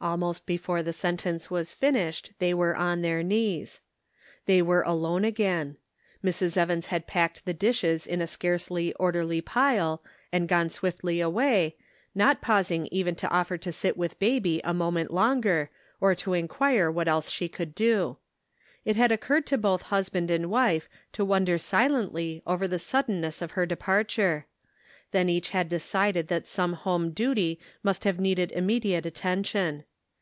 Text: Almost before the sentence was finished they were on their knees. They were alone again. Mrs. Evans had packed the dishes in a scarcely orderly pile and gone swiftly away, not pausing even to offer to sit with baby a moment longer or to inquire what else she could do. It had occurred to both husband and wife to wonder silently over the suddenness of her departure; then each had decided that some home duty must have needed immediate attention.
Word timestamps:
Almost 0.00 0.46
before 0.46 0.80
the 0.84 0.92
sentence 0.92 1.50
was 1.50 1.72
finished 1.72 2.30
they 2.38 2.54
were 2.54 2.76
on 2.76 3.02
their 3.02 3.24
knees. 3.24 3.80
They 4.46 4.62
were 4.62 4.82
alone 4.82 5.24
again. 5.24 5.76
Mrs. 6.22 6.56
Evans 6.56 6.86
had 6.86 7.08
packed 7.08 7.44
the 7.44 7.52
dishes 7.52 8.06
in 8.06 8.20
a 8.20 8.28
scarcely 8.28 8.92
orderly 8.94 9.40
pile 9.40 10.00
and 10.30 10.46
gone 10.48 10.68
swiftly 10.68 11.20
away, 11.20 11.74
not 12.14 12.40
pausing 12.40 12.86
even 12.92 13.16
to 13.16 13.28
offer 13.30 13.58
to 13.58 13.72
sit 13.72 13.96
with 13.96 14.20
baby 14.20 14.60
a 14.62 14.72
moment 14.72 15.12
longer 15.12 15.68
or 16.00 16.14
to 16.14 16.32
inquire 16.32 16.92
what 16.92 17.08
else 17.08 17.28
she 17.32 17.48
could 17.48 17.74
do. 17.74 18.18
It 18.84 18.94
had 18.94 19.10
occurred 19.10 19.46
to 19.46 19.58
both 19.58 19.82
husband 19.82 20.30
and 20.30 20.48
wife 20.48 20.88
to 21.14 21.24
wonder 21.24 21.58
silently 21.58 22.40
over 22.46 22.68
the 22.68 22.78
suddenness 22.78 23.42
of 23.42 23.50
her 23.58 23.66
departure; 23.66 24.46
then 25.10 25.28
each 25.28 25.48
had 25.50 25.68
decided 25.68 26.28
that 26.28 26.46
some 26.46 26.74
home 26.74 27.10
duty 27.10 27.58
must 27.82 28.04
have 28.04 28.20
needed 28.20 28.52
immediate 28.52 29.06
attention. 29.06 29.82